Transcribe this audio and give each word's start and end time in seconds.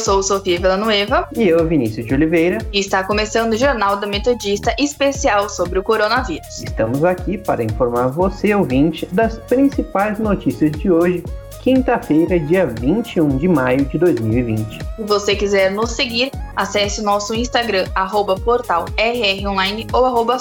Eu 0.00 0.04
sou 0.04 0.22
Sofia 0.22 0.58
Villanueva. 0.58 1.28
E 1.36 1.46
eu, 1.46 1.68
Vinícius 1.68 2.06
de 2.06 2.14
Oliveira. 2.14 2.56
E 2.72 2.80
está 2.80 3.04
começando 3.04 3.52
o 3.52 3.56
Jornal 3.56 3.96
da 3.96 4.06
Metodista 4.06 4.74
especial 4.78 5.50
sobre 5.50 5.78
o 5.78 5.82
coronavírus. 5.82 6.62
Estamos 6.62 7.04
aqui 7.04 7.36
para 7.36 7.62
informar 7.62 8.06
você, 8.06 8.54
ouvinte, 8.54 9.04
das 9.12 9.36
principais 9.36 10.18
notícias 10.18 10.70
de 10.70 10.90
hoje 10.90 11.22
quinta-feira, 11.60 12.40
dia 12.40 12.64
21 12.66 13.36
de 13.36 13.46
maio 13.46 13.84
de 13.84 13.98
2020. 13.98 14.78
Se 14.96 15.02
você 15.02 15.36
quiser 15.36 15.70
nos 15.70 15.90
seguir, 15.90 16.30
acesse 16.56 17.02
o 17.02 17.04
nosso 17.04 17.34
Instagram, 17.34 17.86
arroba 17.94 18.36
portal 18.36 18.86
rronline 18.96 19.86
ou 19.92 20.06
arroba 20.06 20.38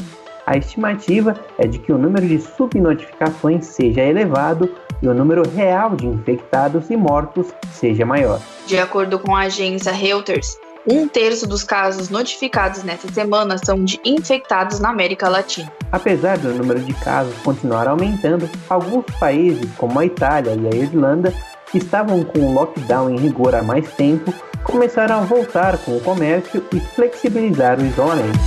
a 0.46 0.56
estimativa 0.56 1.34
é 1.58 1.66
de 1.66 1.78
que 1.78 1.92
o 1.92 1.98
número 1.98 2.26
de 2.26 2.40
subnotificações 2.40 3.66
seja 3.66 4.02
elevado 4.02 4.74
e 5.02 5.08
o 5.08 5.14
número 5.14 5.48
real 5.48 5.94
de 5.94 6.06
infectados 6.06 6.90
e 6.90 6.96
mortos 6.96 7.48
seja 7.72 8.04
maior. 8.04 8.40
De 8.66 8.78
acordo 8.78 9.18
com 9.18 9.34
a 9.34 9.42
agência 9.42 9.92
Reuters, 9.92 10.58
um 10.90 11.06
terço 11.06 11.46
dos 11.46 11.62
casos 11.62 12.08
notificados 12.08 12.82
nesta 12.82 13.10
semana 13.12 13.58
são 13.58 13.84
de 13.84 14.00
infectados 14.04 14.80
na 14.80 14.88
América 14.88 15.28
Latina. 15.28 15.70
Apesar 15.92 16.38
do 16.38 16.54
número 16.54 16.80
de 16.80 16.94
casos 16.94 17.34
continuar 17.44 17.86
aumentando, 17.86 18.48
alguns 18.68 19.04
países, 19.18 19.70
como 19.76 19.98
a 19.98 20.06
Itália 20.06 20.58
e 20.60 20.66
a 20.66 20.76
Irlanda, 20.76 21.34
que 21.70 21.78
estavam 21.78 22.24
com 22.24 22.40
o 22.40 22.54
lockdown 22.54 23.10
em 23.10 23.18
rigor 23.18 23.54
há 23.54 23.62
mais 23.62 23.92
tempo, 23.92 24.32
começaram 24.64 25.20
a 25.20 25.20
voltar 25.20 25.78
com 25.78 25.96
o 25.96 26.00
comércio 26.00 26.66
e 26.74 26.80
flexibilizar 26.80 27.80
o 27.80 27.86
isolamento. 27.86 28.40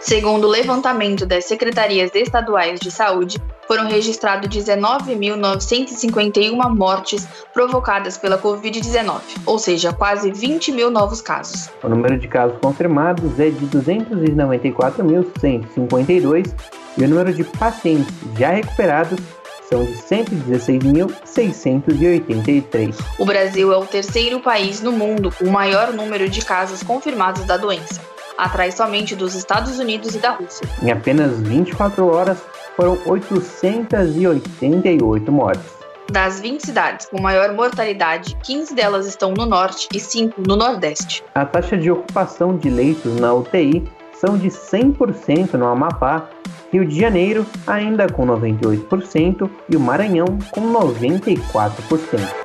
Segundo 0.00 0.46
o 0.46 0.50
levantamento 0.50 1.24
das 1.24 1.46
secretarias 1.46 2.14
estaduais 2.14 2.78
de 2.78 2.90
saúde, 2.90 3.40
foram 3.66 3.88
registrados 3.88 4.50
19.951 4.50 6.76
mortes 6.76 7.26
provocadas 7.54 8.18
pela 8.18 8.36
Covid-19, 8.36 9.22
ou 9.46 9.58
seja, 9.58 9.90
quase 9.92 10.30
20 10.30 10.72
mil 10.72 10.90
novos 10.90 11.22
casos. 11.22 11.70
O 11.82 11.88
número 11.88 12.18
de 12.18 12.28
casos 12.28 12.58
confirmados 12.60 13.40
é 13.40 13.48
de 13.48 13.66
294.152 13.66 16.54
e 16.98 17.04
o 17.04 17.08
número 17.08 17.32
de 17.32 17.44
pacientes 17.44 18.12
já 18.36 18.50
recuperados 18.50 19.18
são 19.72 19.84
de 19.86 19.94
116.683. 19.94 22.94
O 23.18 23.24
Brasil 23.24 23.72
é 23.72 23.76
o 23.76 23.86
terceiro 23.86 24.38
país 24.40 24.82
no 24.82 24.92
mundo 24.92 25.32
com 25.32 25.46
o 25.46 25.50
maior 25.50 25.94
número 25.94 26.28
de 26.28 26.44
casos 26.44 26.82
confirmados 26.82 27.46
da 27.46 27.56
doença, 27.56 28.02
atrás 28.36 28.74
somente 28.74 29.16
dos 29.16 29.34
Estados 29.34 29.78
Unidos 29.78 30.14
e 30.14 30.18
da 30.18 30.32
Rússia. 30.32 30.68
Em 30.82 30.90
apenas 30.90 31.40
24 31.40 32.06
horas, 32.06 32.36
foram 32.76 32.98
888 33.06 35.32
mortes. 35.32 35.80
Das 36.10 36.40
20 36.40 36.60
cidades 36.60 37.06
com 37.06 37.22
maior 37.22 37.54
mortalidade, 37.54 38.36
15 38.42 38.74
delas 38.74 39.06
estão 39.06 39.32
no 39.32 39.46
norte 39.46 39.88
e 39.94 40.00
5 40.00 40.42
no 40.46 40.54
nordeste. 40.56 41.24
A 41.34 41.46
taxa 41.46 41.78
de 41.78 41.90
ocupação 41.90 42.58
de 42.58 42.68
leitos 42.68 43.18
na 43.18 43.32
UTI 43.32 43.82
são 44.12 44.36
de 44.36 44.48
100% 44.48 45.54
no 45.54 45.66
Amapá, 45.66 46.28
Rio 46.72 46.86
de 46.86 46.98
Janeiro 46.98 47.44
ainda 47.66 48.08
com 48.08 48.26
98% 48.26 49.50
e 49.68 49.76
o 49.76 49.80
Maranhão 49.80 50.38
com 50.50 50.72
94%. 50.72 52.42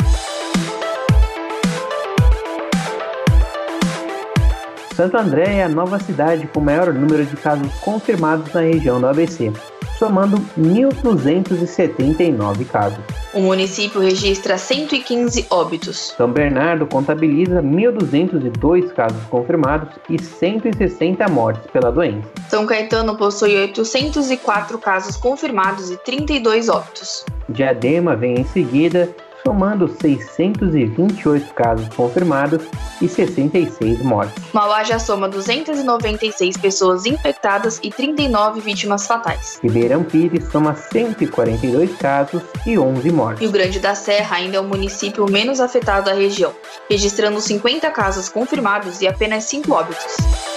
Santo 4.94 5.16
André 5.16 5.58
é 5.58 5.64
a 5.64 5.70
nova 5.70 5.98
cidade 6.00 6.46
com 6.48 6.60
maior 6.60 6.92
número 6.92 7.26
de 7.26 7.38
casos 7.38 7.72
confirmados 7.76 8.52
na 8.52 8.62
região 8.62 9.00
do 9.00 9.08
ABC, 9.08 9.54
somando 9.98 10.38
1.279 10.58 12.66
casos. 12.66 13.00
O 13.34 13.42
município 13.42 14.02
registra 14.02 14.58
115 14.58 15.46
óbitos. 15.50 16.14
São 16.16 16.32
Bernardo 16.32 16.88
contabiliza 16.88 17.62
1.202 17.62 18.94
casos 18.94 19.22
confirmados 19.30 19.90
e 20.10 20.18
160 20.22 21.28
mortes 21.30 21.70
pela 21.72 21.92
doença. 21.92 22.30
São 22.50 22.66
Caetano 22.66 23.18
possui 23.18 23.56
804 23.56 24.80
casos 24.80 25.18
confirmados 25.18 25.92
e 25.92 25.98
32 25.98 26.70
óbitos. 26.70 27.26
Diadema 27.50 28.16
vem 28.16 28.40
em 28.42 28.46
seguida 28.46 29.10
somando 29.48 29.88
628 29.88 31.54
casos 31.54 31.88
confirmados 31.96 32.66
e 33.02 33.08
66 33.08 34.02
mortes. 34.02 34.44
Mauá 34.52 34.84
já 34.84 35.00
soma 35.00 35.30
296 35.30 36.58
pessoas 36.58 37.06
infectadas 37.06 37.80
e 37.82 37.90
39 37.90 38.60
vítimas 38.60 39.08
fatais. 39.08 39.58
Ribeirão 39.64 40.04
Pires 40.04 40.52
soma 40.52 40.76
142 40.76 41.96
casos 41.96 42.42
e 42.66 42.78
11 42.78 43.10
mortes. 43.10 43.40
Rio 43.40 43.52
Grande 43.52 43.80
da 43.80 43.96
Serra 43.96 44.36
ainda 44.36 44.58
é 44.58 44.60
o 44.60 44.66
município 44.66 45.26
menos 45.32 45.62
afetado 45.62 46.08
da 46.08 46.14
região, 46.14 46.54
registrando 46.90 47.40
50 47.40 47.90
casos 47.92 48.28
confirmados 48.28 49.00
e 49.00 49.08
apenas 49.08 49.46
5 49.46 49.72
óbitos. 49.72 50.57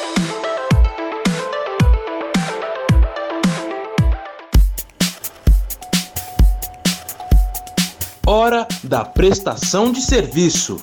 Hora 8.32 8.64
da 8.84 9.04
prestação 9.04 9.90
de 9.90 10.00
serviço. 10.00 10.80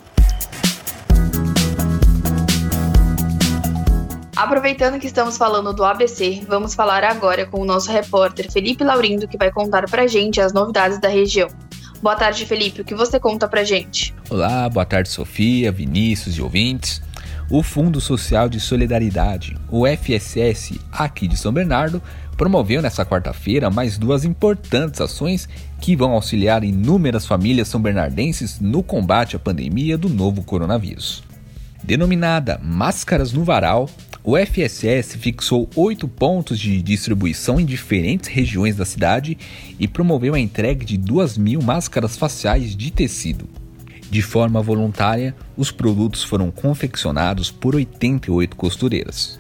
Aproveitando 4.36 5.00
que 5.00 5.08
estamos 5.08 5.38
falando 5.38 5.72
do 5.72 5.86
ABC, 5.86 6.44
vamos 6.46 6.76
falar 6.76 7.06
agora 7.06 7.46
com 7.46 7.62
o 7.62 7.66
nosso 7.66 7.90
repórter 7.90 8.52
Felipe 8.52 8.84
Laurindo, 8.84 9.30
que 9.30 9.38
vai 9.38 9.50
contar 9.50 9.90
pra 9.90 10.08
gente 10.08 10.42
as 10.42 10.52
novidades 10.52 11.00
da 11.00 11.08
região. 11.08 11.48
Boa 12.02 12.18
tarde, 12.18 12.46
Felipe. 12.46 12.82
O 12.82 12.84
que 12.84 12.94
você 12.94 13.18
conta 13.18 13.48
pra 13.48 13.64
gente? 13.64 14.14
Olá, 14.30 14.68
boa 14.68 14.86
tarde, 14.86 15.08
Sofia, 15.08 15.72
Vinícius 15.72 16.36
e 16.36 16.42
ouvintes. 16.42 17.02
O 17.50 17.64
Fundo 17.64 18.02
Social 18.02 18.50
de 18.50 18.60
Solidariedade, 18.60 19.56
o 19.72 19.88
FSS, 19.88 20.82
aqui 20.92 21.30
de 21.30 21.38
São 21.38 21.54
Bernardo, 21.54 22.04
promoveu 22.38 22.82
nesta 22.82 23.04
quarta-feira 23.04 23.70
mais 23.72 23.98
duas 23.98 24.24
importantes 24.24 25.02
ações 25.02 25.50
que 25.82 25.96
vão 25.96 26.12
auxiliar 26.12 26.64
inúmeras 26.64 27.26
famílias 27.26 27.68
são 27.68 27.82
bernardenses 27.82 28.60
no 28.60 28.84
combate 28.84 29.36
à 29.36 29.40
pandemia 29.40 29.98
do 29.98 30.08
novo 30.08 30.44
coronavírus. 30.44 31.24
Denominada 31.84 32.60
Máscaras 32.64 33.34
no 33.34 33.44
Varal, 33.44 33.90
o 34.24 34.38
FSS 34.38 35.18
fixou 35.18 35.70
oito 35.76 36.08
pontos 36.08 36.60
de 36.60 36.82
distribuição 36.82 37.60
em 37.60 37.66
diferentes 37.66 38.30
regiões 38.30 38.76
da 38.76 38.86
cidade 38.86 39.38
e 39.80 39.88
promoveu 39.88 40.36
a 40.36 40.40
entrega 40.40 40.86
de 40.86 40.98
2 40.98 41.38
mil 41.38 41.62
máscaras 41.62 42.18
faciais 42.18 42.76
de 42.76 42.92
tecido. 42.92 43.50
De 44.12 44.22
forma 44.22 44.62
voluntária, 44.62 45.36
os 45.56 45.72
produtos 45.72 46.24
foram 46.24 46.52
confeccionados 46.52 47.52
por 47.52 47.76
88 47.76 48.56
costureiras. 48.56 49.40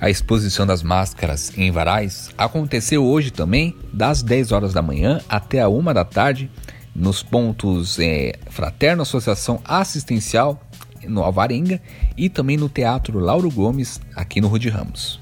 A 0.00 0.10
exposição 0.10 0.66
das 0.66 0.82
máscaras 0.82 1.52
em 1.56 1.70
varais 1.70 2.30
aconteceu 2.36 3.04
hoje 3.04 3.30
também, 3.30 3.74
das 3.92 4.22
10 4.22 4.52
horas 4.52 4.72
da 4.72 4.82
manhã 4.82 5.20
até 5.28 5.60
a 5.60 5.68
1 5.68 5.84
da 5.94 6.04
tarde, 6.04 6.50
nos 6.94 7.22
pontos 7.22 7.98
é, 7.98 8.34
Fraterno 8.50 9.02
Associação 9.02 9.60
Assistencial 9.64 10.60
no 11.06 11.22
Alvarenga 11.22 11.80
e 12.16 12.28
também 12.28 12.56
no 12.56 12.68
Teatro 12.68 13.18
Lauro 13.18 13.50
Gomes, 13.50 14.00
aqui 14.14 14.40
no 14.40 14.48
Rude 14.48 14.68
Ramos. 14.68 15.20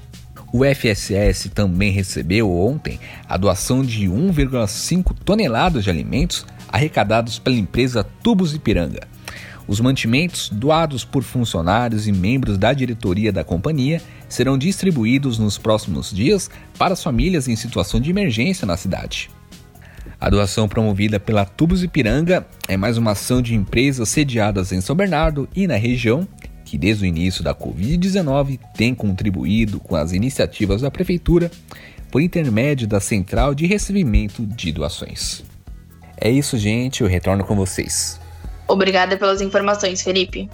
O 0.51 0.63
FSS 0.63 1.49
também 1.49 1.91
recebeu 1.91 2.51
ontem 2.51 2.99
a 3.27 3.37
doação 3.37 3.83
de 3.83 4.07
1,5 4.07 5.13
toneladas 5.23 5.83
de 5.83 5.89
alimentos 5.89 6.45
arrecadados 6.67 7.39
pela 7.39 7.55
empresa 7.55 8.05
Tubos 8.23 8.53
Ipiranga. 8.53 9.14
Os 9.67 9.79
mantimentos 9.79 10.49
doados 10.49 11.03
por 11.03 11.23
funcionários 11.23 12.07
e 12.07 12.11
membros 12.11 12.57
da 12.57 12.71
diretoria 12.71 13.31
da 13.31 13.43
companhia 13.43 14.01
serão 14.29 14.57
distribuídos 14.57 15.39
nos 15.39 15.57
próximos 15.57 16.11
dias 16.11 16.49
para 16.77 16.93
as 16.93 17.03
famílias 17.03 17.47
em 17.47 17.55
situação 17.55 17.99
de 17.99 18.09
emergência 18.09 18.65
na 18.65 18.77
cidade. 18.77 19.29
A 20.19 20.29
doação 20.29 20.67
promovida 20.67 21.19
pela 21.19 21.45
Tubos 21.45 21.83
Ipiranga 21.83 22.45
é 22.67 22.77
mais 22.77 22.97
uma 22.97 23.11
ação 23.11 23.41
de 23.41 23.55
empresas 23.55 24.09
sediadas 24.09 24.71
em 24.71 24.81
São 24.81 24.95
Bernardo 24.95 25.49
e 25.55 25.67
na 25.67 25.75
região 25.75 26.27
que 26.63 26.77
desde 26.77 27.03
o 27.03 27.07
início 27.07 27.43
da 27.43 27.53
Covid-19 27.53 28.59
tem 28.75 28.95
contribuído 28.95 29.79
com 29.79 29.95
as 29.95 30.11
iniciativas 30.11 30.81
da 30.81 30.89
Prefeitura 30.89 31.51
por 32.11 32.21
intermédio 32.21 32.87
da 32.87 32.99
Central 32.99 33.53
de 33.53 33.65
Recebimento 33.65 34.45
de 34.45 34.71
Doações. 34.71 35.43
É 36.17 36.29
isso, 36.29 36.57
gente, 36.57 37.01
eu 37.01 37.07
retorno 37.07 37.43
com 37.43 37.55
vocês. 37.55 38.19
Obrigada 38.67 39.17
pelas 39.17 39.41
informações, 39.41 40.01
Felipe. 40.01 40.49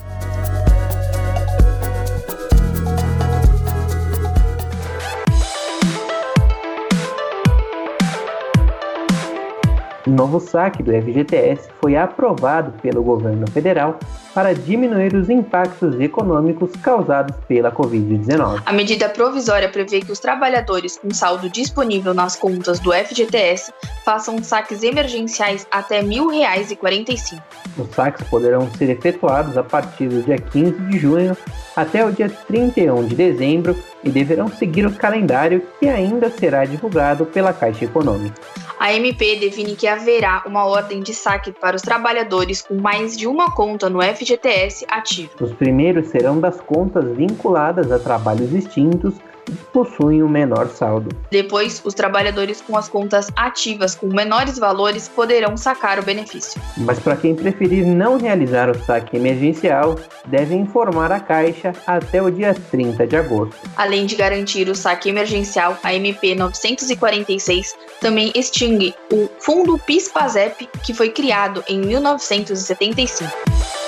O 10.06 10.10
novo 10.10 10.40
saque 10.40 10.84
do 10.84 10.92
FGTS 10.92 11.70
foi 11.80 11.96
aprovado 11.96 12.74
pelo 12.82 13.04
governo 13.04 13.50
federal 13.50 13.98
para 14.34 14.54
diminuir 14.54 15.16
os 15.16 15.30
impactos 15.30 16.00
econômicos 16.00 16.72
causados 16.82 17.36
pela 17.48 17.72
Covid-19. 17.72 18.62
A 18.66 18.74
medida 18.74 19.10
provisória 19.10 19.70
prevê 19.70 20.02
que 20.02 20.12
os 20.12 20.20
trabalhadores 20.20 20.98
com 20.98 21.12
saldo 21.12 21.50
disponível 21.50 22.14
nas 22.14 22.36
contas 22.36 22.80
do 22.80 22.92
FGTS 22.92 23.74
façam 24.04 24.42
saques 24.44 24.84
emergenciais 24.84 25.68
até 25.72 26.00
R$ 26.00 26.08
1.045. 26.08 27.42
Os 27.78 27.90
saques 27.96 28.28
poderão 28.28 28.70
ser 28.72 28.90
efetuados 28.90 29.58
a 29.58 29.64
partir 29.64 30.08
do 30.08 30.22
dia 30.24 30.38
15 30.38 30.72
de 30.72 31.00
junho 31.00 31.38
até 31.76 32.06
o 32.06 32.12
dia 32.12 32.30
31 32.30 33.08
de 33.08 33.16
dezembro 33.16 33.76
e 34.04 34.10
deverão 34.10 34.48
seguir 34.48 34.86
o 34.86 34.94
calendário 34.94 35.66
que 35.80 35.88
ainda 35.88 36.30
será 36.30 36.66
divulgado 36.66 37.26
pela 37.26 37.54
Caixa 37.54 37.86
Econômica. 37.86 38.36
A 38.80 38.94
MP 38.94 39.36
define 39.36 39.76
que 39.76 39.88
haverá 39.88 40.44
uma 40.46 40.66
ordem 40.66 41.02
de 41.02 41.14
saque 41.14 41.52
para 41.52 41.76
os 41.76 41.84
trabalhadores 41.84 42.64
com 42.64 42.76
mais 42.76 43.16
de 43.16 43.28
uma 43.28 43.52
conta 43.52 43.90
no 43.90 44.02
FGTS 44.02 44.86
ativa. 44.90 45.32
Os 45.40 45.54
primeiros 45.54 46.08
serão 46.08 46.40
das 46.40 46.60
contas 46.60 47.06
vinculadas 47.16 47.92
a 47.92 48.00
trabalhos 48.00 48.52
extintos 48.54 49.14
possuem 49.74 50.24
um 50.24 50.30
menor 50.30 50.70
saldo. 50.70 51.10
Depois, 51.32 51.82
os 51.84 51.94
trabalhadores 51.94 52.62
com 52.62 52.78
as 52.78 52.88
contas 52.88 53.28
ativas 53.36 53.96
com 53.96 54.08
menores 54.08 54.58
valores 54.58 55.08
poderão 55.08 55.58
sacar 55.58 56.00
o 56.00 56.04
benefício. 56.04 56.62
Mas 56.78 57.00
para 57.00 57.16
quem 57.16 57.36
preferir 57.36 57.86
não 57.86 58.18
realizar 58.18 58.70
o 58.70 58.84
saque 58.84 59.18
emergencial, 59.18 59.96
deve 60.28 60.56
informar 60.56 61.12
a 61.12 61.20
Caixa 61.20 61.74
até 61.86 62.22
o 62.22 62.30
dia 62.30 62.54
30 62.54 63.08
de 63.08 63.16
agosto. 63.16 63.56
Além 63.76 64.06
de 64.06 64.16
garantir 64.16 64.70
o 64.70 64.76
saque 64.76 65.10
emergencial, 65.10 65.78
a 65.84 65.94
MP 65.94 66.36
946 66.36 67.76
também 68.00 68.32
extingue 68.36 68.96
o 69.12 69.30
Fundo 69.40 69.78
PIS-PASEP, 69.78 70.70
que 70.84 70.94
foi 70.94 71.10
criado 71.10 71.64
em 71.68 71.80
1975. 71.80 73.81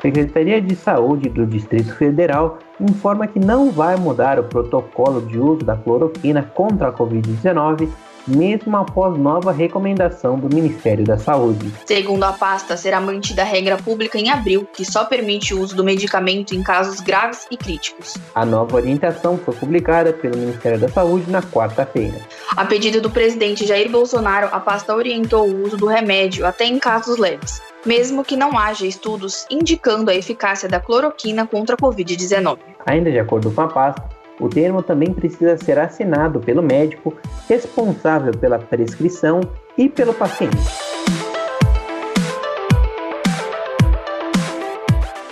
Secretaria 0.00 0.60
de 0.60 0.76
Saúde 0.76 1.28
do 1.28 1.44
Distrito 1.46 1.94
Federal 1.94 2.58
informa 2.80 3.26
que 3.26 3.40
não 3.40 3.70
vai 3.70 3.96
mudar 3.96 4.38
o 4.38 4.44
protocolo 4.44 5.20
de 5.22 5.38
uso 5.38 5.64
da 5.64 5.76
cloroquina 5.76 6.42
contra 6.42 6.88
a 6.88 6.92
Covid-19 6.92 7.88
mesmo 8.28 8.76
após 8.76 9.18
nova 9.18 9.52
recomendação 9.52 10.38
do 10.38 10.54
Ministério 10.54 11.04
da 11.04 11.18
Saúde. 11.18 11.72
Segundo 11.86 12.24
a 12.24 12.32
pasta, 12.32 12.76
será 12.76 13.00
mantida 13.00 13.42
a 13.42 13.44
regra 13.44 13.76
pública 13.76 14.18
em 14.18 14.30
abril, 14.30 14.68
que 14.72 14.84
só 14.84 15.04
permite 15.04 15.54
o 15.54 15.60
uso 15.60 15.74
do 15.74 15.82
medicamento 15.82 16.54
em 16.54 16.62
casos 16.62 17.00
graves 17.00 17.46
e 17.50 17.56
críticos. 17.56 18.16
A 18.34 18.44
nova 18.44 18.76
orientação 18.76 19.38
foi 19.38 19.54
publicada 19.54 20.12
pelo 20.12 20.36
Ministério 20.36 20.78
da 20.78 20.88
Saúde 20.88 21.30
na 21.30 21.42
quarta-feira. 21.42 22.18
A 22.56 22.64
pedido 22.64 23.00
do 23.00 23.10
presidente 23.10 23.66
Jair 23.66 23.90
Bolsonaro, 23.90 24.48
a 24.52 24.60
pasta 24.60 24.94
orientou 24.94 25.48
o 25.48 25.62
uso 25.64 25.76
do 25.76 25.86
remédio 25.86 26.46
até 26.46 26.64
em 26.64 26.78
casos 26.78 27.18
leves 27.18 27.60
mesmo 27.86 28.24
que 28.24 28.36
não 28.36 28.58
haja 28.58 28.86
estudos 28.86 29.46
indicando 29.50 30.10
a 30.10 30.14
eficácia 30.14 30.68
da 30.68 30.80
cloroquina 30.80 31.46
contra 31.46 31.74
a 31.74 31.78
Covid-19. 31.78 32.58
Ainda 32.86 33.10
de 33.10 33.18
acordo 33.18 33.50
com 33.50 33.60
a 33.60 33.68
pasta, 33.68 34.17
o 34.40 34.48
termo 34.48 34.82
também 34.82 35.12
precisa 35.12 35.56
ser 35.56 35.78
assinado 35.78 36.40
pelo 36.40 36.62
médico 36.62 37.14
responsável 37.48 38.32
pela 38.32 38.58
prescrição 38.58 39.40
e 39.76 39.88
pelo 39.88 40.14
paciente. 40.14 40.56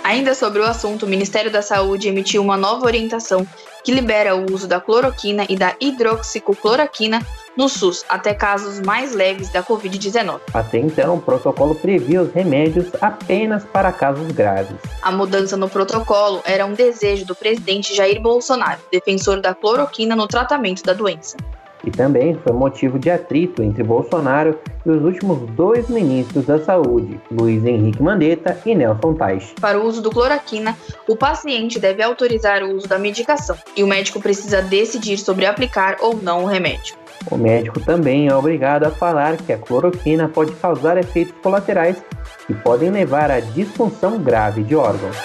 Ainda 0.03 0.33
sobre 0.33 0.61
o 0.61 0.65
assunto, 0.65 1.05
o 1.05 1.09
Ministério 1.09 1.51
da 1.51 1.61
Saúde 1.61 2.07
emitiu 2.07 2.41
uma 2.41 2.55
nova 2.55 2.85
orientação 2.85 3.45
que 3.83 3.91
libera 3.91 4.35
o 4.35 4.51
uso 4.53 4.67
da 4.67 4.79
cloroquina 4.79 5.45
e 5.49 5.57
da 5.57 5.75
hidroxicocloroquina 5.81 7.19
no 7.57 7.67
SUS, 7.67 8.05
até 8.07 8.33
casos 8.33 8.79
mais 8.79 9.13
leves 9.13 9.49
da 9.49 9.63
Covid-19. 9.63 10.39
Até 10.53 10.77
então, 10.77 11.15
o 11.15 11.21
protocolo 11.21 11.73
previa 11.75 12.21
os 12.21 12.31
remédios 12.31 12.87
apenas 13.01 13.65
para 13.65 13.91
casos 13.91 14.31
graves. 14.31 14.77
A 15.01 15.11
mudança 15.11 15.57
no 15.57 15.67
protocolo 15.67 16.41
era 16.45 16.65
um 16.65 16.73
desejo 16.73 17.25
do 17.25 17.35
presidente 17.35 17.95
Jair 17.95 18.21
Bolsonaro, 18.21 18.79
defensor 18.91 19.41
da 19.41 19.55
cloroquina 19.55 20.15
no 20.15 20.27
tratamento 20.27 20.83
da 20.83 20.93
doença. 20.93 21.35
E 21.83 21.91
também 21.91 22.37
foi 22.43 22.53
motivo 22.53 22.97
de 22.97 23.09
atrito 23.09 23.61
entre 23.61 23.83
Bolsonaro 23.83 24.57
e 24.85 24.89
os 24.89 25.03
últimos 25.03 25.39
dois 25.51 25.87
ministros 25.89 26.45
da 26.45 26.59
Saúde, 26.59 27.19
Luiz 27.31 27.63
Henrique 27.63 28.01
Mandetta 28.01 28.57
e 28.65 28.75
Nelson 28.75 29.13
Teich. 29.13 29.53
Para 29.61 29.79
o 29.79 29.85
uso 29.85 30.01
do 30.01 30.09
cloroquina, 30.09 30.75
o 31.07 31.15
paciente 31.15 31.79
deve 31.79 32.01
autorizar 32.01 32.63
o 32.63 32.75
uso 32.75 32.87
da 32.87 32.97
medicação 32.97 33.55
e 33.75 33.83
o 33.83 33.87
médico 33.87 34.19
precisa 34.19 34.61
decidir 34.61 35.17
sobre 35.17 35.45
aplicar 35.45 35.97
ou 36.01 36.15
não 36.15 36.43
o 36.43 36.47
remédio. 36.47 36.95
O 37.31 37.37
médico 37.37 37.79
também 37.79 38.27
é 38.27 38.35
obrigado 38.35 38.85
a 38.85 38.91
falar 38.91 39.37
que 39.37 39.51
a 39.51 39.57
cloroquina 39.57 40.29
pode 40.29 40.53
causar 40.53 40.97
efeitos 40.97 41.33
colaterais 41.41 42.01
que 42.45 42.53
podem 42.53 42.89
levar 42.89 43.29
à 43.29 43.39
disfunção 43.39 44.17
grave 44.19 44.63
de 44.63 44.75
órgãos. 44.75 45.17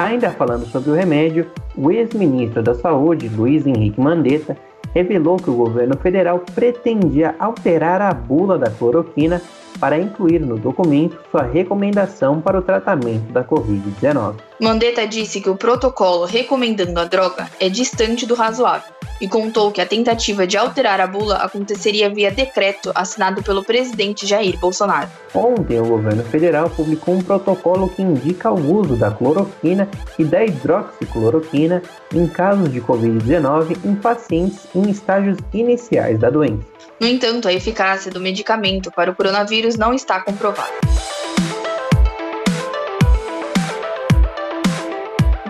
Ainda 0.00 0.30
falando 0.30 0.66
sobre 0.66 0.90
o 0.90 0.94
remédio, 0.94 1.50
o 1.76 1.90
ex-ministro 1.90 2.62
da 2.62 2.74
Saúde, 2.74 3.28
Luiz 3.28 3.66
Henrique 3.66 4.00
Mandetta, 4.00 4.56
revelou 4.94 5.36
que 5.36 5.50
o 5.50 5.54
governo 5.54 5.94
federal 5.98 6.42
pretendia 6.54 7.34
alterar 7.38 8.00
a 8.00 8.14
bula 8.14 8.56
da 8.56 8.70
cloroquina 8.70 9.42
para 9.78 9.98
incluir 9.98 10.40
no 10.40 10.58
documento 10.58 11.18
sua 11.30 11.42
recomendação 11.42 12.40
para 12.40 12.58
o 12.58 12.62
tratamento 12.62 13.30
da 13.30 13.44
Covid-19. 13.44 14.36
Mandetta 14.58 15.06
disse 15.06 15.38
que 15.38 15.50
o 15.50 15.56
protocolo 15.56 16.24
recomendando 16.24 16.98
a 16.98 17.04
droga 17.04 17.50
é 17.60 17.68
distante 17.68 18.24
do 18.24 18.34
razoável 18.34 18.99
e 19.20 19.28
contou 19.28 19.70
que 19.70 19.80
a 19.80 19.86
tentativa 19.86 20.46
de 20.46 20.56
alterar 20.56 21.00
a 21.00 21.06
bula 21.06 21.36
aconteceria 21.36 22.08
via 22.08 22.30
decreto 22.30 22.90
assinado 22.94 23.42
pelo 23.42 23.62
presidente 23.62 24.26
Jair 24.26 24.58
Bolsonaro. 24.58 25.08
Ontem, 25.34 25.78
o 25.80 25.84
governo 25.84 26.22
federal 26.24 26.70
publicou 26.70 27.14
um 27.14 27.22
protocolo 27.22 27.88
que 27.88 28.02
indica 28.02 28.50
o 28.50 28.74
uso 28.74 28.96
da 28.96 29.10
cloroquina 29.10 29.88
e 30.18 30.24
da 30.24 30.44
hidroxicloroquina 30.44 31.82
em 32.14 32.26
casos 32.26 32.72
de 32.72 32.80
Covid-19 32.80 33.76
em 33.84 33.94
pacientes 33.94 34.66
em 34.74 34.88
estágios 34.90 35.38
iniciais 35.52 36.18
da 36.18 36.30
doença. 36.30 36.64
No 36.98 37.06
entanto, 37.06 37.48
a 37.48 37.52
eficácia 37.52 38.10
do 38.10 38.20
medicamento 38.20 38.90
para 38.90 39.10
o 39.10 39.14
coronavírus 39.14 39.76
não 39.76 39.94
está 39.94 40.20
comprovada. 40.20 40.72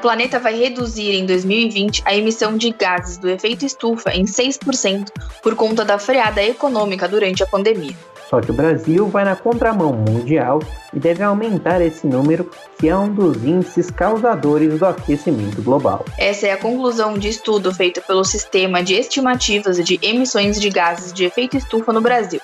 O 0.00 0.09
planeta 0.11 0.38
vai 0.38 0.54
reduzir 0.54 1.14
em 1.14 1.26
2020 1.26 2.04
a 2.07 2.16
emissão 2.16 2.57
de 2.57 2.71
gases 2.71 3.19
do 3.19 3.28
efeito 3.28 3.66
estufa 3.66 4.11
em 4.14 4.25
6% 4.25 5.11
por 5.42 5.54
conta 5.54 5.85
da 5.85 5.99
freada 5.99 6.42
econômica 6.42 7.07
durante 7.07 7.42
a 7.42 7.47
pandemia. 7.47 7.95
Só 8.30 8.40
que 8.40 8.50
o 8.50 8.54
Brasil 8.54 9.07
vai 9.09 9.26
na 9.26 9.37
contramão 9.37 9.92
mundial 9.92 10.62
e 10.95 10.99
deve 10.99 11.23
aumentar 11.23 11.83
esse 11.83 12.07
número, 12.07 12.50
que 12.78 12.88
é 12.88 12.97
um 12.97 13.12
dos 13.12 13.45
índices 13.45 13.90
causadores 13.90 14.78
do 14.78 14.87
aquecimento 14.87 15.61
global. 15.61 16.02
Essa 16.16 16.47
é 16.47 16.52
a 16.52 16.57
conclusão 16.57 17.19
de 17.19 17.28
estudo 17.28 17.75
feito 17.75 18.00
pelo 18.00 18.25
Sistema 18.25 18.83
de 18.83 18.95
Estimativas 18.95 19.76
de 19.85 19.99
Emissões 20.00 20.59
de 20.59 20.71
Gases 20.71 21.12
de 21.12 21.25
Efeito 21.25 21.59
Estufa 21.59 21.92
no 21.92 22.00
Brasil, 22.00 22.40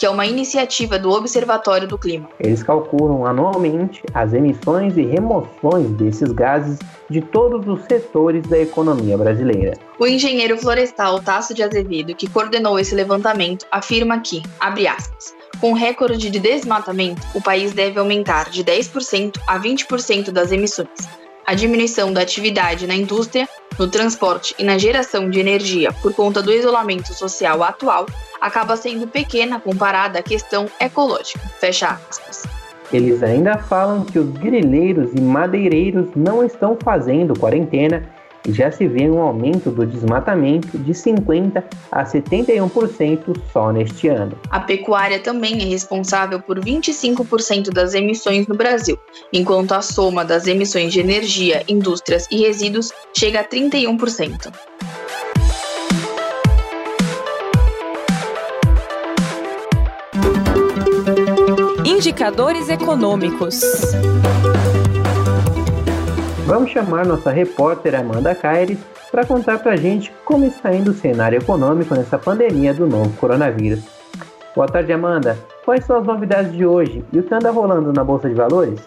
que 0.00 0.06
é 0.06 0.10
uma 0.10 0.24
iniciativa 0.24 0.98
do 0.98 1.10
Observatório 1.10 1.86
do 1.86 1.98
Clima. 1.98 2.26
Eles 2.40 2.62
calculam 2.62 3.26
anualmente 3.26 4.02
as 4.14 4.32
emissões 4.32 4.96
e 4.96 5.02
remoções 5.02 5.90
desses 5.90 6.32
gases 6.32 6.78
de 7.10 7.20
todos 7.20 7.68
os 7.68 7.84
setores 7.84 8.42
da 8.48 8.58
economia 8.58 9.18
brasileira. 9.18 9.76
O 9.98 10.06
engenheiro 10.06 10.56
florestal 10.56 11.20
Tasso 11.20 11.52
de 11.52 11.62
Azevedo, 11.62 12.14
que 12.14 12.30
coordenou 12.30 12.78
esse 12.78 12.94
levantamento, 12.94 13.66
afirma 13.70 14.18
que, 14.20 14.42
abre 14.58 14.88
aspas, 14.88 15.34
Com 15.60 15.74
recorde 15.74 16.30
de 16.30 16.40
desmatamento, 16.40 17.20
o 17.34 17.42
país 17.42 17.74
deve 17.74 17.98
aumentar 18.00 18.48
de 18.48 18.64
10% 18.64 19.38
a 19.46 19.60
20% 19.60 20.30
das 20.30 20.50
emissões. 20.50 20.88
A 21.50 21.54
diminuição 21.54 22.12
da 22.12 22.20
atividade 22.20 22.86
na 22.86 22.94
indústria, 22.94 23.48
no 23.76 23.88
transporte 23.88 24.54
e 24.56 24.62
na 24.62 24.78
geração 24.78 25.28
de 25.28 25.40
energia 25.40 25.92
por 25.94 26.14
conta 26.14 26.40
do 26.40 26.52
isolamento 26.52 27.12
social 27.12 27.64
atual 27.64 28.06
acaba 28.40 28.76
sendo 28.76 29.08
pequena 29.08 29.58
comparada 29.58 30.20
à 30.20 30.22
questão 30.22 30.66
ecológica. 30.78 31.40
Fecha 31.58 31.88
aspas. 32.08 32.44
Eles 32.92 33.20
ainda 33.20 33.58
falam 33.58 34.04
que 34.04 34.20
os 34.20 34.30
grileiros 34.30 35.10
e 35.12 35.20
madeireiros 35.20 36.06
não 36.14 36.44
estão 36.44 36.78
fazendo 36.80 37.36
quarentena 37.36 38.08
já 38.48 38.70
se 38.70 38.86
vê 38.86 39.10
um 39.10 39.20
aumento 39.20 39.70
do 39.70 39.86
desmatamento 39.86 40.78
de 40.78 40.92
50% 40.92 41.62
a 41.90 42.04
71% 42.04 43.40
só 43.52 43.72
neste 43.72 44.08
ano. 44.08 44.36
A 44.50 44.60
pecuária 44.60 45.18
também 45.18 45.60
é 45.62 45.64
responsável 45.64 46.40
por 46.40 46.58
25% 46.58 47.70
das 47.70 47.94
emissões 47.94 48.46
no 48.46 48.54
Brasil, 48.54 48.98
enquanto 49.32 49.72
a 49.72 49.82
soma 49.82 50.24
das 50.24 50.46
emissões 50.46 50.92
de 50.92 51.00
energia, 51.00 51.62
indústrias 51.68 52.26
e 52.30 52.38
resíduos 52.38 52.92
chega 53.16 53.40
a 53.40 53.44
31%. 53.44 54.52
Indicadores 61.84 62.68
econômicos. 62.68 63.60
Vamos 66.50 66.72
chamar 66.72 67.06
nossa 67.06 67.30
repórter 67.30 67.94
Amanda 67.94 68.34
Caires 68.34 68.80
para 69.12 69.24
contar 69.24 69.60
para 69.60 69.74
a 69.74 69.76
gente 69.76 70.12
como 70.24 70.44
está 70.44 70.74
indo 70.74 70.90
o 70.90 70.94
cenário 70.94 71.38
econômico 71.38 71.94
nessa 71.94 72.18
pandemia 72.18 72.74
do 72.74 72.88
novo 72.88 73.16
coronavírus. 73.18 73.84
Boa 74.52 74.66
tarde, 74.66 74.92
Amanda. 74.92 75.38
Quais 75.64 75.84
são 75.84 75.98
as 75.98 76.04
novidades 76.04 76.52
de 76.52 76.66
hoje 76.66 77.04
e 77.12 77.20
o 77.20 77.22
que 77.22 77.32
anda 77.32 77.52
rolando 77.52 77.92
na 77.92 78.02
Bolsa 78.02 78.28
de 78.28 78.34
Valores? 78.34 78.80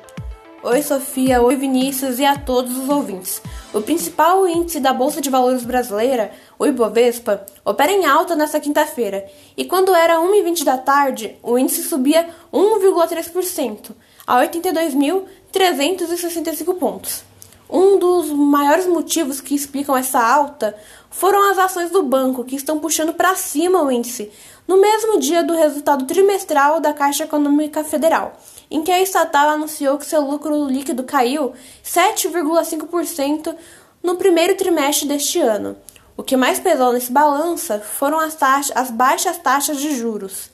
Oi, 0.62 0.82
Sofia. 0.82 1.41
Oi, 1.41 1.55
Vinícius 1.55 2.20
e 2.20 2.25
a 2.25 2.38
todos 2.38 2.77
os 2.77 2.89
ouvintes. 2.89 3.41
O 3.74 3.79
principal 3.79 4.46
índice 4.46 4.82
da 4.82 4.91
Bolsa 4.91 5.22
de 5.22 5.29
Valores 5.29 5.63
brasileira, 5.63 6.32
o 6.60 6.65
Ibovespa, 6.65 7.46
opera 7.63 7.93
em 7.93 8.05
alta 8.05 8.36
nesta 8.36 8.60
quinta-feira. 8.60 9.24
E 9.55 9.63
quando 9.63 9.96
era 9.96 10.20
1h20 10.20 10.65
da 10.65 10.77
tarde, 10.77 11.38
o 11.41 11.58
índice 11.58 11.84
subia 11.84 12.27
1,3%, 12.53 13.91
a 14.27 14.46
82.365 14.46 16.77
pontos. 16.77 17.32
Um 17.70 17.98
dos 17.98 18.29
maiores 18.29 18.86
motivos 18.86 19.41
que 19.41 19.55
explicam 19.55 19.96
essa 19.96 20.20
alta 20.20 20.75
foram 21.10 21.51
as 21.51 21.58
ações 21.58 21.91
do 21.91 22.03
banco, 22.03 22.43
que 22.43 22.55
estão 22.55 22.79
puxando 22.79 23.13
para 23.13 23.36
cima 23.36 23.82
o 23.82 23.91
índice, 23.91 24.32
no 24.67 24.79
mesmo 24.79 25.20
dia 25.20 25.43
do 25.43 25.53
resultado 25.53 26.05
trimestral 26.05 26.79
da 26.79 26.93
Caixa 26.93 27.24
Econômica 27.24 27.84
Federal 27.84 28.38
em 28.74 28.82
que 28.82 28.91
a 28.91 29.00
estatal 29.00 29.50
anunciou 29.50 30.00
que 30.00 30.05
seu 30.05 30.22
lucro 30.22 30.67
líquido 30.67 31.03
caiu 31.03 31.53
7,5% 31.86 33.55
no 34.01 34.15
primeiro 34.15 34.55
trimestre 34.55 35.08
deste 35.08 35.39
ano. 35.39 35.77
O 36.17 36.24
que 36.24 36.36
mais 36.36 36.60
pesou 36.60 36.91
nesse 36.91 37.12
balança 37.12 37.79
foram 37.79 38.20
as, 38.20 38.34
taxas, 38.34 38.75
as 38.75 38.89
baixas 38.89 39.38
taxas 39.38 39.77
de 39.77 39.96
juros. 39.96 40.50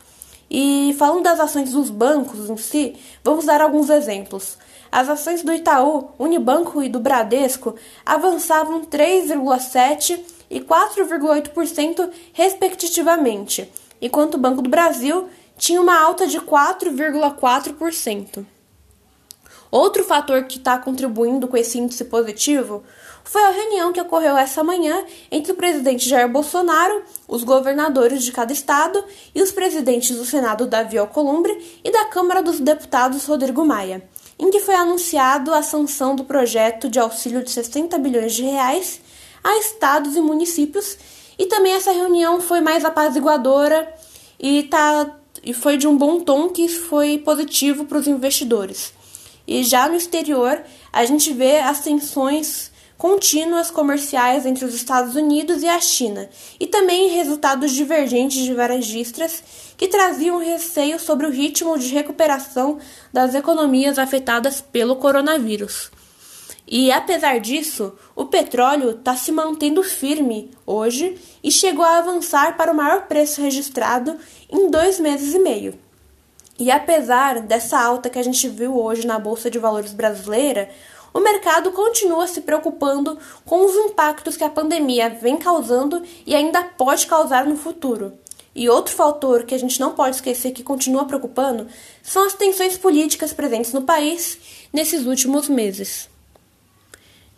E 0.51 0.93
falando 0.99 1.23
das 1.23 1.39
ações 1.39 1.71
dos 1.71 1.89
bancos 1.89 2.49
em 2.49 2.57
si, 2.57 2.97
vamos 3.23 3.45
dar 3.45 3.61
alguns 3.61 3.89
exemplos. 3.89 4.57
As 4.91 5.07
ações 5.07 5.43
do 5.43 5.53
Itaú, 5.53 6.09
Unibanco 6.17 6.81
e 6.81 6.89
do 6.89 6.99
Bradesco 6.99 7.75
avançavam 8.05 8.81
3,7% 8.81 10.19
e 10.49 10.59
4,8% 10.59 12.09
respectivamente, 12.33 13.71
enquanto 14.01 14.33
o 14.35 14.39
Banco 14.39 14.63
do 14.63 14.69
Brasil 14.69 15.29
tinha 15.57 15.79
uma 15.79 15.99
alta 15.99 16.25
de 16.25 16.39
4,4%. 16.39 18.45
Outro 19.71 20.03
fator 20.03 20.45
que 20.45 20.57
está 20.57 20.79
contribuindo 20.79 21.47
com 21.47 21.55
esse 21.55 21.77
índice 21.77 22.05
positivo 22.05 22.83
foi 23.23 23.43
a 23.43 23.51
reunião 23.51 23.93
que 23.93 24.01
ocorreu 24.01 24.35
essa 24.35 24.63
manhã 24.63 25.05
entre 25.29 25.51
o 25.51 25.55
presidente 25.55 26.09
Jair 26.09 26.27
Bolsonaro, 26.27 27.03
os 27.27 27.43
governadores 27.43 28.23
de 28.23 28.31
cada 28.31 28.51
estado 28.51 29.03
e 29.35 29.43
os 29.43 29.51
presidentes 29.51 30.17
do 30.17 30.25
Senado 30.25 30.65
Davi 30.65 30.97
Alcolumbre 30.97 31.79
e 31.83 31.91
da 31.91 32.05
Câmara 32.05 32.41
dos 32.41 32.59
Deputados 32.59 33.25
Rodrigo 33.25 33.63
Maia, 33.63 34.09
em 34.39 34.49
que 34.49 34.61
foi 34.61 34.75
anunciado 34.75 35.53
a 35.53 35.61
sanção 35.61 36.15
do 36.15 36.23
projeto 36.23 36.89
de 36.89 36.97
auxílio 36.97 37.43
de 37.43 37.51
60 37.51 37.97
bilhões 37.97 38.33
de 38.33 38.43
reais 38.43 39.01
a 39.43 39.57
estados 39.57 40.15
e 40.15 40.21
municípios, 40.21 40.97
e 41.37 41.45
também 41.45 41.73
essa 41.73 41.91
reunião 41.91 42.39
foi 42.39 42.61
mais 42.61 42.85
apaziguadora 42.85 43.93
e 44.39 44.59
está 44.59 45.15
e 45.43 45.53
foi 45.53 45.77
de 45.77 45.87
um 45.87 45.97
bom 45.97 46.19
tom 46.19 46.49
que 46.49 46.67
foi 46.67 47.17
positivo 47.17 47.85
para 47.85 47.97
os 47.97 48.07
investidores. 48.07 48.93
E 49.47 49.63
já 49.63 49.87
no 49.87 49.95
exterior, 49.95 50.61
a 50.91 51.05
gente 51.05 51.31
vê 51.33 51.59
as 51.59 51.81
tensões 51.81 52.71
contínuas 52.97 53.71
comerciais 53.71 54.45
entre 54.45 54.65
os 54.65 54.73
Estados 54.73 55.15
Unidos 55.15 55.63
e 55.63 55.67
a 55.67 55.79
China, 55.79 56.29
e 56.59 56.67
também 56.67 57.09
resultados 57.09 57.71
divergentes 57.71 58.43
de 58.43 58.53
varejistas 58.53 59.41
que 59.79 59.87
traziam 59.87 60.39
receio 60.39 60.99
sobre 60.99 61.25
o 61.25 61.31
ritmo 61.31 61.79
de 61.79 61.87
recuperação 61.93 62.79
das 63.13 63.33
economias 63.33 63.97
afetadas 63.97 64.59
pelo 64.59 64.97
coronavírus. 64.97 65.89
E 66.67 66.91
apesar 66.91 67.39
disso, 67.39 67.93
o 68.13 68.25
petróleo 68.25 68.89
está 68.89 69.15
se 69.15 69.31
mantendo 69.31 69.81
firme 69.81 70.51
hoje 70.65 71.17
e 71.41 71.49
chegou 71.49 71.85
a 71.85 71.99
avançar 71.99 72.57
para 72.57 72.73
o 72.73 72.75
maior 72.75 73.07
preço 73.07 73.41
registrado 73.41 74.17
em 74.49 74.69
dois 74.69 74.99
meses 74.99 75.33
e 75.33 75.39
meio. 75.39 75.79
E 76.59 76.69
apesar 76.69 77.39
dessa 77.39 77.79
alta 77.79 78.09
que 78.09 78.19
a 78.19 78.23
gente 78.23 78.49
viu 78.49 78.77
hoje 78.77 79.07
na 79.07 79.17
Bolsa 79.17 79.49
de 79.49 79.57
Valores 79.57 79.93
brasileira, 79.93 80.69
o 81.13 81.21
mercado 81.21 81.71
continua 81.71 82.27
se 82.27 82.41
preocupando 82.41 83.17
com 83.45 83.63
os 83.65 83.73
impactos 83.73 84.35
que 84.35 84.43
a 84.43 84.49
pandemia 84.49 85.09
vem 85.09 85.37
causando 85.37 86.03
e 86.25 86.35
ainda 86.35 86.63
pode 86.63 87.07
causar 87.07 87.45
no 87.45 87.55
futuro. 87.55 88.18
E 88.55 88.67
outro 88.67 88.93
fator 88.93 89.43
que 89.43 89.53
a 89.53 89.57
gente 89.57 89.79
não 89.79 89.93
pode 89.93 90.15
esquecer 90.15 90.51
que 90.51 90.63
continua 90.63 91.05
preocupando 91.05 91.67
são 92.01 92.25
as 92.25 92.33
tensões 92.33 92.77
políticas 92.77 93.31
presentes 93.31 93.71
no 93.73 93.83
país 93.83 94.37
nesses 94.73 95.05
últimos 95.05 95.47
meses. 95.47 96.09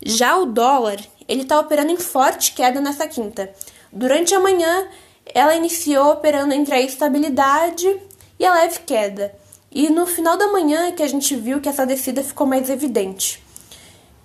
Já 0.04 0.36
o 0.36 0.46
dólar, 0.46 0.98
ele 1.28 1.42
está 1.42 1.60
operando 1.60 1.92
em 1.92 1.96
forte 1.96 2.52
queda 2.52 2.80
nessa 2.80 3.06
quinta. 3.06 3.52
Durante 3.92 4.34
a 4.34 4.40
manhã, 4.40 4.88
ela 5.26 5.54
iniciou 5.54 6.12
operando 6.12 6.54
entre 6.54 6.74
a 6.74 6.80
estabilidade 6.80 8.00
e 8.38 8.44
a 8.44 8.54
leve 8.54 8.80
queda. 8.80 9.34
E 9.70 9.88
no 9.88 10.06
final 10.06 10.36
da 10.36 10.48
manhã 10.48 10.92
que 10.92 11.02
a 11.02 11.08
gente 11.08 11.34
viu 11.36 11.60
que 11.60 11.68
essa 11.68 11.86
descida 11.86 12.22
ficou 12.22 12.46
mais 12.46 12.68
evidente. 12.68 13.41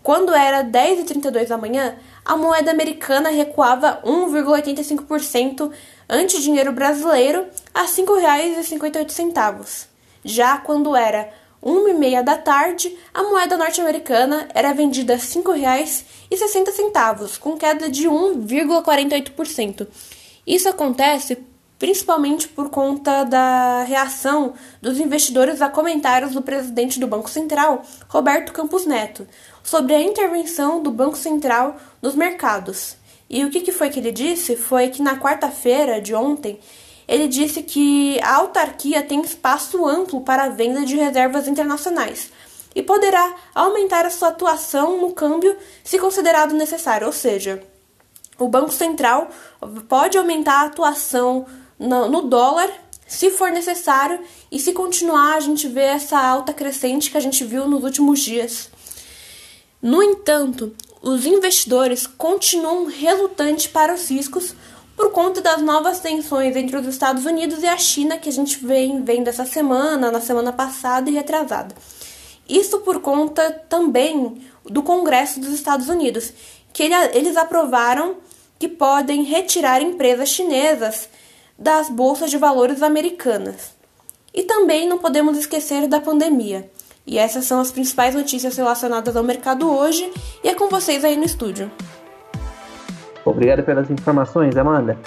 Quando 0.07 0.33
era 0.33 0.63
10h32 0.63 1.47
da 1.47 1.57
manhã, 1.57 1.97
a 2.23 2.37
moeda 2.37 2.71
americana 2.71 3.29
recuava 3.29 4.01
1,85% 4.05 5.69
ante 6.07 6.41
dinheiro 6.41 6.71
brasileiro 6.71 7.45
a 7.73 7.81
R$ 7.81 7.87
5,58. 7.89 9.87
Já 10.23 10.59
quando 10.59 10.95
era 10.95 11.29
uma 11.61 11.89
e 11.89 11.93
meia 11.93 12.23
da 12.23 12.37
tarde, 12.37 12.97
a 13.13 13.21
moeda 13.23 13.57
norte-americana 13.57 14.47
era 14.53 14.71
vendida 14.71 15.15
a 15.15 15.17
R$ 15.17 15.21
5,60, 15.21 17.37
com 17.39 17.57
queda 17.57 17.89
de 17.89 18.07
1,48%. 18.07 19.85
Isso 20.47 20.69
acontece 20.69 21.35
principalmente 21.79 22.48
por 22.48 22.69
conta 22.69 23.24
da 23.24 23.84
reação 23.84 24.53
dos 24.81 25.00
investidores 25.00 25.62
a 25.62 25.69
comentários 25.69 26.34
do 26.34 26.41
presidente 26.41 27.00
do 27.00 27.07
Banco 27.07 27.29
Central, 27.29 27.84
Roberto 28.07 28.51
Campos 28.51 28.86
Neto, 28.86 29.27
sobre 29.63 29.93
a 29.93 30.01
intervenção 30.01 30.81
do 30.81 30.91
Banco 30.91 31.17
Central 31.17 31.77
nos 32.01 32.15
mercados. 32.15 32.98
E 33.29 33.43
o 33.43 33.50
que 33.50 33.72
foi 33.72 33.89
que 33.89 34.00
ele 34.00 34.12
disse? 34.12 34.55
Foi 34.55 34.89
que 34.89 35.01
na 35.01 35.19
quarta-feira 35.19 36.01
de 36.01 36.15
ontem 36.15 36.60
ele 37.07 37.27
disse 37.27 37.63
que 37.63 38.19
a 38.22 38.36
autarquia 38.36 39.01
tem 39.01 39.22
espaço 39.22 39.86
amplo 39.86 40.22
para 40.22 40.46
a 40.46 40.50
venda 40.50 40.86
de 40.86 40.96
reservas 40.98 41.48
internacionais 41.48 42.31
e 42.75 42.84
poderá 42.84 43.36
aumentar 43.55 44.05
a 44.05 44.10
sua 44.10 44.27
atuação 44.27 45.01
no 45.01 45.13
câmbio 45.13 45.55
se 45.84 45.98
considerado 45.98 46.53
necessário, 46.53 47.07
ou 47.07 47.13
seja, 47.13 47.63
o 48.38 48.48
Banco 48.48 48.72
Central 48.72 49.29
pode 49.88 50.17
aumentar 50.17 50.62
a 50.62 50.65
atuação 50.65 51.46
no, 51.79 52.22
dólar 52.24 52.69
se 53.07 53.31
for 53.31 53.51
necessário 53.51 54.19
e 54.51 54.60
se 54.60 54.74
continuar 54.74 55.36
a 55.36 55.39
gente 55.39 55.67
vê 55.67 55.84
essa 55.84 56.19
alta 56.19 56.53
crescente 56.53 57.10
que 57.10 57.17
a 57.17 57.22
gente 57.22 57.43
viu 57.46 57.67
nos 57.67 57.84
últimos 57.84 58.19
dias. 58.19 58.69
No 59.81 60.03
entanto, 60.03 60.75
os 61.01 61.25
investidores 61.25 62.05
continuam 62.05 62.86
relutantes 62.86 63.67
para 63.67 63.93
os 63.93 64.10
riscos 64.10 64.55
por 64.96 65.12
conta 65.12 65.41
das 65.41 65.62
novas 65.62 66.00
tensões 66.00 66.55
entre 66.55 66.75
os 66.75 66.88
Estados 66.88 67.25
Unidos 67.25 67.62
e 67.62 67.67
a 67.67 67.77
China 67.77 68.17
que 68.17 68.27
a 68.27 68.31
gente 68.31 68.65
vem 68.65 69.03
vendo 69.03 69.27
essa 69.27 69.46
semana, 69.46 70.12
na 70.12 70.19
semana 70.19 70.51
passada 70.51 71.10
e 71.10 71.13
retrasada. 71.13 71.75
Isso 72.50 72.79
por 72.79 73.00
conta 73.00 73.51
também 73.69 74.41
do 74.65 74.81
Congresso 74.81 75.39
dos 75.39 75.50
Estados 75.50 75.88
Unidos, 75.88 76.34
que 76.74 76.84
eles 77.13 77.38
aprovaram 77.38 78.17
que 78.57 78.67
podem 78.67 79.24
retirar 79.24 79.81
empresas 79.81 80.29
chinesas 80.29 81.07
das 81.57 81.89
bolsas 81.89 82.29
de 82.29 82.37
valores 82.37 82.81
americanas. 82.83 83.75
E 84.33 84.43
também 84.43 84.87
não 84.87 84.97
podemos 84.97 85.37
esquecer 85.37 85.87
da 85.87 85.99
pandemia. 85.99 86.69
E 87.05 87.17
essas 87.17 87.45
são 87.45 87.59
as 87.59 87.71
principais 87.71 88.13
notícias 88.13 88.55
relacionadas 88.57 89.15
ao 89.15 89.23
mercado 89.23 89.69
hoje 89.69 90.11
e 90.43 90.49
é 90.49 90.53
com 90.53 90.67
vocês 90.67 91.03
aí 91.03 91.15
no 91.15 91.23
estúdio. 91.23 91.71
Obrigado 93.25 93.63
pelas 93.63 93.89
informações, 93.89 94.55
Amanda. 94.57 94.97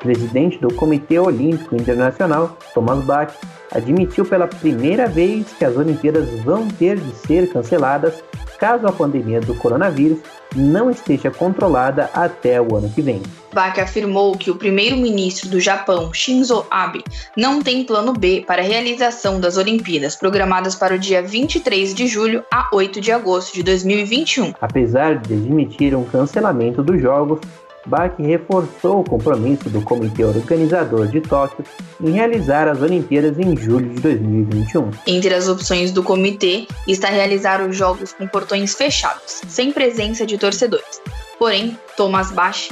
presidente 0.00 0.58
do 0.58 0.74
Comitê 0.74 1.18
Olímpico 1.18 1.76
Internacional, 1.76 2.56
Thomas 2.74 3.04
Bach, 3.04 3.32
admitiu 3.70 4.24
pela 4.24 4.48
primeira 4.48 5.06
vez 5.06 5.52
que 5.52 5.64
as 5.64 5.76
Olimpíadas 5.76 6.28
vão 6.42 6.66
ter 6.66 6.98
de 6.98 7.14
ser 7.14 7.52
canceladas 7.52 8.22
caso 8.60 8.86
a 8.86 8.92
pandemia 8.92 9.40
do 9.40 9.54
coronavírus 9.54 10.18
não 10.54 10.90
esteja 10.90 11.30
controlada 11.30 12.10
até 12.12 12.60
o 12.60 12.76
ano 12.76 12.90
que 12.90 13.00
vem. 13.00 13.22
Bach 13.52 13.78
afirmou 13.78 14.36
que 14.36 14.50
o 14.50 14.56
primeiro-ministro 14.56 15.48
do 15.48 15.58
Japão, 15.58 16.12
Shinzo 16.12 16.66
Abe, 16.70 17.02
não 17.36 17.62
tem 17.62 17.84
plano 17.84 18.12
B 18.12 18.44
para 18.46 18.60
a 18.60 18.64
realização 18.64 19.40
das 19.40 19.56
Olimpíadas, 19.56 20.14
programadas 20.14 20.74
para 20.74 20.94
o 20.94 20.98
dia 20.98 21.22
23 21.22 21.94
de 21.94 22.06
julho 22.06 22.44
a 22.52 22.68
8 22.72 23.00
de 23.00 23.10
agosto 23.10 23.54
de 23.54 23.62
2021. 23.62 24.52
Apesar 24.60 25.16
de 25.16 25.34
admitir 25.34 25.94
um 25.94 26.04
cancelamento 26.04 26.82
dos 26.82 27.00
Jogos, 27.00 27.40
Bach 27.86 28.12
reforçou 28.18 29.00
o 29.00 29.04
compromisso 29.04 29.70
do 29.70 29.80
comitê 29.80 30.24
organizador 30.24 31.06
de 31.06 31.20
Tóquio 31.20 31.64
em 32.00 32.10
realizar 32.10 32.68
as 32.68 32.82
Olimpíadas 32.82 33.38
em 33.38 33.56
julho 33.56 33.88
de 33.94 34.00
2021. 34.00 34.90
Entre 35.06 35.34
as 35.34 35.48
opções 35.48 35.90
do 35.90 36.02
comitê 36.02 36.66
está 36.86 37.08
realizar 37.08 37.62
os 37.62 37.76
jogos 37.76 38.12
com 38.12 38.26
portões 38.26 38.74
fechados, 38.74 39.40
sem 39.48 39.72
presença 39.72 40.26
de 40.26 40.36
torcedores. 40.36 41.00
Porém, 41.38 41.78
Thomas 41.96 42.30
Bach 42.30 42.68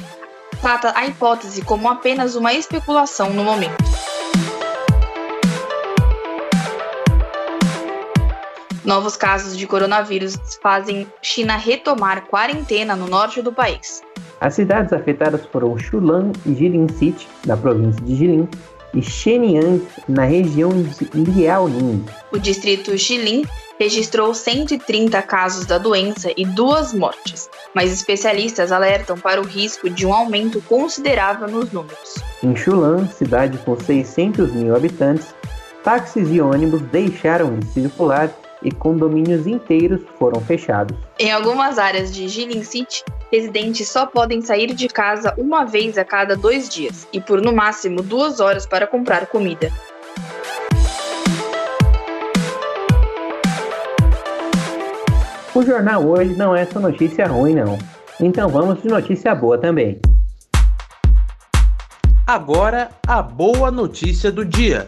trata 0.61 0.93
a 0.95 1.07
hipótese 1.07 1.63
como 1.63 1.89
apenas 1.89 2.37
uma 2.37 2.53
especulação 2.53 3.33
no 3.33 3.43
momento. 3.43 3.83
Novos 8.85 9.17
casos 9.17 9.57
de 9.57 9.67
coronavírus 9.67 10.39
fazem 10.63 11.07
China 11.21 11.57
retomar 11.57 12.27
quarentena 12.27 12.97
no 12.97 13.07
norte 13.07 13.43
do 13.43 13.53
país. 13.53 14.03
As 14.41 14.55
cidades 14.55 14.93
afetadas 14.93 15.45
foram 15.47 15.77
Xulan 15.77 16.31
e 16.47 16.55
Jilin 16.55 16.89
City, 16.89 17.27
na 17.45 17.57
província 17.57 18.01
de 18.03 18.15
Jilin, 18.15 18.49
e 18.95 19.03
Shenyang, 19.03 19.87
na 20.09 20.25
região 20.25 20.71
de 20.71 21.05
Liaoning. 21.13 22.05
O 22.33 22.39
distrito 22.39 22.97
Jilin 22.97 23.45
registrou 23.79 24.33
130 24.33 25.21
casos 25.23 25.67
da 25.67 25.77
doença 25.77 26.33
e 26.37 26.45
duas 26.45 26.95
mortes, 26.95 27.51
mas 27.75 27.93
especialistas 27.93 28.73
alertam 28.73 29.19
para 29.19 29.41
o 29.41 29.45
risco 29.45 29.91
de 29.91 30.07
um 30.07 30.13
aumento 30.13 30.63
considerável 30.63 31.49
nos 31.49 31.71
números. 31.73 32.15
Em 32.43 32.55
Xulan, 32.57 33.07
cidade 33.09 33.59
com 33.59 33.79
600 33.79 34.53
mil 34.53 34.75
habitantes, 34.75 35.35
táxis 35.85 36.31
e 36.31 36.41
ônibus 36.41 36.81
deixaram 36.93 37.59
de 37.59 37.67
circular 37.67 38.31
e 38.63 38.71
condomínios 38.73 39.47
inteiros 39.47 40.01
foram 40.19 40.41
fechados. 40.41 40.97
Em 41.19 41.31
algumas 41.31 41.79
áreas 41.79 42.13
de 42.13 42.27
Jilin 42.29 42.65
City, 42.65 43.05
residentes 43.31 43.89
só 43.89 44.07
podem 44.07 44.41
sair 44.41 44.75
de 44.75 44.89
casa 44.89 45.35
uma 45.37 45.65
vez 45.65 45.99
a 45.99 46.05
cada 46.05 46.37
dois 46.37 46.69
dias 46.69 47.07
e 47.13 47.21
por 47.21 47.41
no 47.41 47.53
máximo 47.53 48.03
duas 48.03 48.41
horas 48.41 48.67
para 48.67 48.87
comprar 48.87 49.27
comida. 49.27 49.71
O 55.55 55.63
jornal 55.63 56.07
hoje 56.07 56.35
não 56.35 56.55
é 56.55 56.65
só 56.65 56.79
notícia 56.79 57.27
ruim, 57.27 57.55
não. 57.55 57.79
Então 58.21 58.49
vamos 58.49 58.81
de 58.83 58.89
notícia 58.89 59.35
boa 59.35 59.59
também. 59.59 60.01
Agora, 62.27 62.91
a 63.07 63.23
boa 63.23 63.71
notícia 63.71 64.31
do 64.31 64.45
dia. 64.45 64.87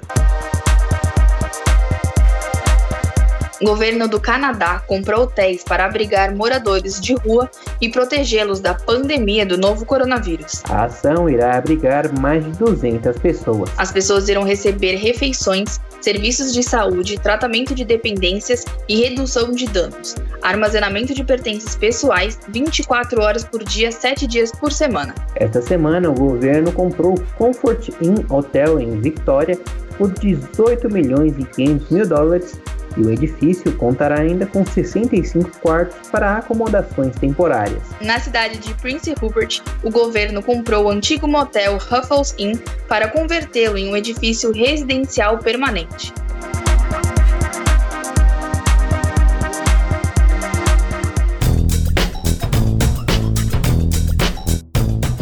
Governo 3.64 4.08
do 4.08 4.18
Canadá 4.18 4.82
comprou 4.86 5.22
hotéis 5.22 5.62
para 5.62 5.84
abrigar 5.84 6.34
moradores 6.34 7.00
de 7.00 7.14
rua 7.14 7.50
e 7.80 7.90
protegê-los 7.90 8.60
da 8.60 8.74
pandemia 8.74 9.44
do 9.44 9.58
novo 9.58 9.84
coronavírus. 9.84 10.62
A 10.68 10.84
ação 10.84 11.28
irá 11.28 11.56
abrigar 11.56 12.10
mais 12.18 12.44
de 12.44 12.50
200 12.52 13.18
pessoas. 13.18 13.70
As 13.76 13.92
pessoas 13.92 14.28
irão 14.28 14.42
receber 14.42 14.96
refeições, 14.96 15.78
serviços 16.00 16.52
de 16.52 16.62
saúde, 16.62 17.18
tratamento 17.18 17.74
de 17.74 17.84
dependências 17.84 18.64
e 18.88 19.00
redução 19.02 19.52
de 19.52 19.66
danos, 19.66 20.14
armazenamento 20.42 21.14
de 21.14 21.22
pertences 21.22 21.76
pessoais 21.76 22.38
24 22.48 23.22
horas 23.22 23.44
por 23.44 23.62
dia, 23.62 23.92
7 23.92 24.26
dias 24.26 24.50
por 24.52 24.72
semana. 24.72 25.14
Esta 25.36 25.60
semana, 25.60 26.08
o 26.08 26.14
governo 26.14 26.72
comprou 26.72 27.14
o 27.14 27.20
Comfort 27.36 27.90
Inn 28.00 28.24
Hotel 28.30 28.80
em 28.80 29.00
Victoria 29.00 29.58
por 29.98 30.10
18 30.12 30.90
milhões 30.90 31.34
e 31.38 31.44
500 31.44 31.90
mil 31.90 32.08
dólares 32.08 32.58
e 32.96 33.02
o 33.02 33.10
edifício 33.10 33.72
contará 33.76 34.20
ainda 34.20 34.46
com 34.46 34.64
65 34.64 35.58
quartos 35.58 36.08
para 36.10 36.38
acomodações 36.38 37.14
temporárias. 37.16 37.82
Na 38.00 38.18
cidade 38.18 38.58
de 38.58 38.74
Prince 38.74 39.14
Rupert, 39.20 39.60
o 39.82 39.90
governo 39.90 40.42
comprou 40.42 40.86
o 40.86 40.90
antigo 40.90 41.26
motel 41.28 41.78
Ruffles 41.78 42.34
Inn 42.38 42.54
para 42.88 43.08
convertê-lo 43.08 43.78
em 43.78 43.90
um 43.90 43.96
edifício 43.96 44.52
residencial 44.52 45.38
permanente. 45.38 46.12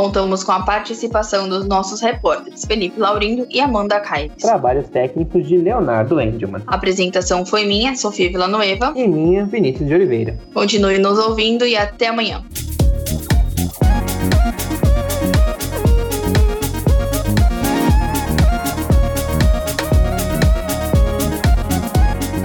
Contamos 0.04 0.44
com 0.44 0.52
a 0.52 0.60
participação 0.60 1.48
dos 1.48 1.66
nossos 1.66 2.02
repórteres 2.02 2.66
Felipe 2.66 3.00
Laurindo 3.00 3.48
e 3.50 3.62
Amanda 3.62 4.02
Caires. 4.02 4.36
Trabalhos 4.36 4.90
técnicos 4.90 5.48
de 5.48 5.56
Leonardo 5.56 6.20
Engelman. 6.20 6.62
A 6.68 6.76
apresentação 6.76 7.46
foi 7.46 7.66
minha, 7.66 7.96
Sofia 7.96 8.30
Villanueva. 8.30 8.92
E 8.98 9.08
minha, 9.08 9.46
Vinícius 9.46 9.88
de 9.88 9.94
Oliveira. 9.96 10.38
Continue 10.54 10.98
nos 10.98 11.18
ouvindo 11.18 11.66
e 11.66 11.78
até 11.78 12.08
amanhã. 12.08 12.44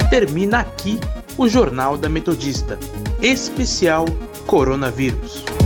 Termina 0.08 0.60
aqui 0.60 1.00
o 1.36 1.48
Jornal 1.48 1.98
da 1.98 2.08
Metodista, 2.08 2.78
especial 3.20 4.04
Coronavírus. 4.46 5.57